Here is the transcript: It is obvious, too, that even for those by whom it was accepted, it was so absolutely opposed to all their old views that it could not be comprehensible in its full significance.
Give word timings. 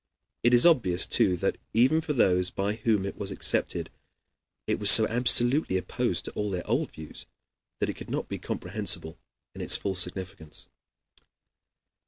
It 0.41 0.55
is 0.55 0.65
obvious, 0.65 1.05
too, 1.05 1.37
that 1.37 1.59
even 1.75 2.01
for 2.01 2.13
those 2.13 2.49
by 2.49 2.73
whom 2.73 3.05
it 3.05 3.17
was 3.19 3.29
accepted, 3.29 3.91
it 4.65 4.79
was 4.79 4.89
so 4.89 5.05
absolutely 5.07 5.77
opposed 5.77 6.25
to 6.25 6.31
all 6.31 6.49
their 6.49 6.65
old 6.67 6.89
views 6.93 7.27
that 7.79 7.87
it 7.87 7.93
could 7.97 8.09
not 8.09 8.27
be 8.27 8.39
comprehensible 8.39 9.19
in 9.53 9.61
its 9.61 9.75
full 9.75 9.93
significance. 9.93 10.69